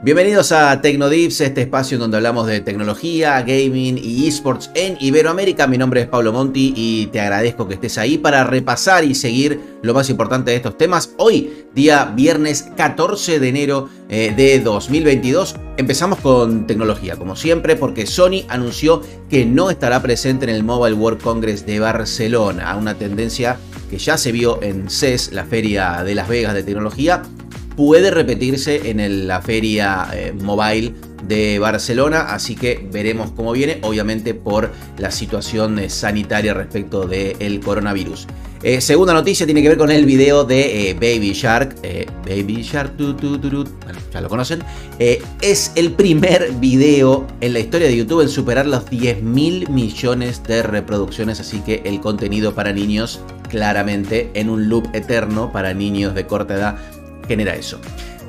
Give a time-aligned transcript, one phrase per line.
[0.00, 5.66] Bienvenidos a Tecnodips, este espacio en donde hablamos de tecnología, gaming y esports en Iberoamérica.
[5.66, 9.60] Mi nombre es Pablo Monti y te agradezco que estés ahí para repasar y seguir
[9.82, 11.14] lo más importante de estos temas.
[11.16, 18.06] Hoy, día viernes 14 de enero eh, de 2022, empezamos con tecnología, como siempre, porque
[18.06, 23.58] Sony anunció que no estará presente en el Mobile World Congress de Barcelona, una tendencia
[23.90, 27.24] que ya se vio en CES, la feria de Las Vegas de tecnología,
[27.78, 34.34] puede repetirse en la feria eh, mobile de Barcelona, así que veremos cómo viene, obviamente
[34.34, 38.26] por la situación eh, sanitaria respecto del coronavirus.
[38.64, 41.76] Eh, segunda noticia tiene que ver con el video de Baby Shark.
[42.26, 42.94] Baby Shark,
[44.12, 44.64] ya lo conocen.
[44.98, 50.42] es el primer video en la historia de YouTube en superar los 10 mil millones
[50.42, 56.16] de reproducciones, así que el contenido para niños claramente en un loop eterno para niños
[56.16, 56.78] de corta edad
[57.28, 57.78] genera eso.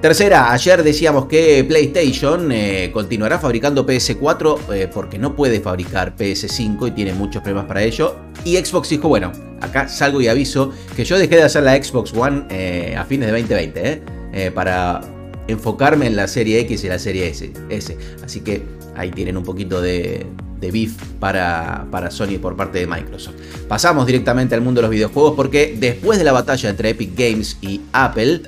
[0.00, 6.88] Tercera, ayer decíamos que PlayStation eh, continuará fabricando PS4 eh, porque no puede fabricar PS5
[6.88, 8.14] y tiene muchos problemas para ello.
[8.44, 12.12] Y Xbox dijo, bueno, acá salgo y aviso que yo dejé de hacer la Xbox
[12.12, 14.02] One eh, a fines de 2020
[14.54, 15.00] para
[15.48, 17.28] enfocarme en la serie X y la serie
[17.70, 17.96] S.
[18.22, 18.62] Así que
[18.94, 20.26] ahí tienen un poquito de,
[20.60, 23.34] de beef para, para Sony por parte de Microsoft.
[23.68, 27.58] Pasamos directamente al mundo de los videojuegos porque después de la batalla entre Epic Games
[27.60, 28.42] y Apple,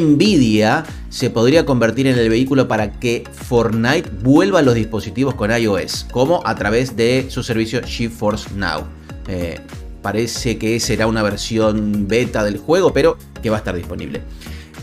[0.00, 5.50] Nvidia se podría convertir en el vehículo para que Fortnite vuelva a los dispositivos con
[5.50, 8.84] iOS, como a través de su servicio GeForce Now.
[9.28, 9.58] Eh,
[10.02, 14.22] parece que será una versión beta del juego, pero que va a estar disponible.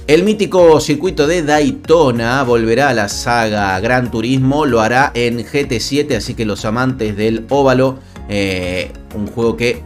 [0.08, 6.18] El mítico circuito de Daytona volverá a la saga Gran Turismo, lo hará en GT7,
[6.18, 7.98] así que los amantes del óvalo,
[8.30, 9.82] eh, un juego que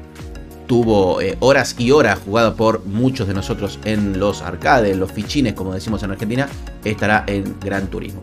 [0.69, 5.53] tuvo eh, horas y horas jugado por muchos de nosotros en los arcades, los fichines,
[5.53, 6.47] como decimos en Argentina,
[6.85, 8.21] estará en Gran Turismo.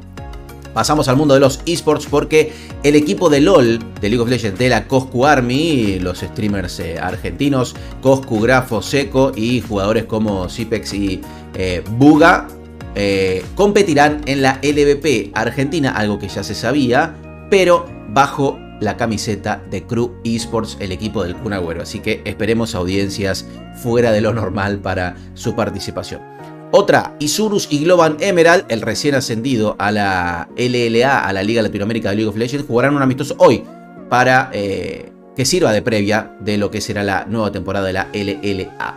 [0.72, 2.52] Pasamos al mundo de los esports porque
[2.84, 7.00] el equipo de LOL de League of Legends de la Coscu Army, los streamers eh,
[7.00, 11.20] argentinos, Coscu, Grafo, Seco y jugadores como Zipex y
[11.54, 12.46] eh, Buga,
[13.56, 17.14] competirán en la LVP Argentina, algo que ya se sabía,
[17.50, 21.82] pero bajo la camiseta de Crew Esports, el equipo del Kun Agüero.
[21.82, 23.46] Así que esperemos audiencias
[23.82, 26.20] fuera de lo normal para su participación.
[26.72, 32.10] Otra, Isurus y Global Emerald, el recién ascendido a la LLA, a la Liga Latinoamérica
[32.10, 33.62] de League of Legends, jugarán un amistoso hoy
[34.08, 38.08] para eh, que sirva de previa de lo que será la nueva temporada de la
[38.12, 38.94] LLA.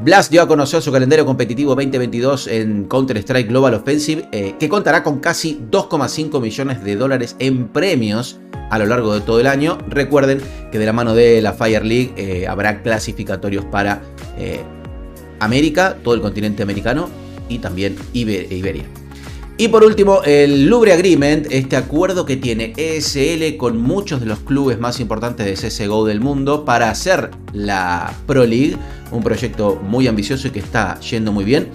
[0.00, 5.02] Blast dio a conocer su calendario competitivo 2022 en Counter-Strike Global Offensive, eh, que contará
[5.02, 8.38] con casi 2,5 millones de dólares en premios
[8.70, 9.76] a lo largo de todo el año.
[9.88, 14.02] Recuerden que de la mano de la Fire League eh, habrá clasificatorios para
[14.38, 14.60] eh,
[15.40, 17.08] América, todo el continente americano
[17.48, 18.84] y también Iberia.
[19.60, 24.38] Y por último, el Louvre Agreement, este acuerdo que tiene ESL con muchos de los
[24.38, 28.76] clubes más importantes de CSGO del mundo para hacer la Pro League,
[29.10, 31.70] un proyecto muy ambicioso y que está yendo muy bien.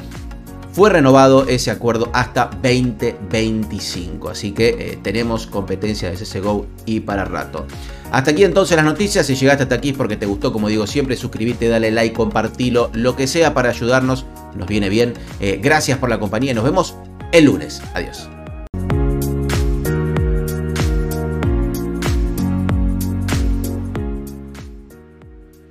[0.71, 7.25] Fue renovado ese acuerdo hasta 2025, así que eh, tenemos competencia de CSGO y para
[7.25, 7.67] rato.
[8.11, 10.88] Hasta aquí entonces las noticias, si llegaste hasta aquí es porque te gustó, como digo
[10.88, 15.13] siempre, suscríbete, dale like, compartilo, lo que sea para ayudarnos, nos viene bien.
[15.41, 16.95] Eh, gracias por la compañía, nos vemos
[17.33, 17.81] el lunes.
[17.94, 18.32] Adiós.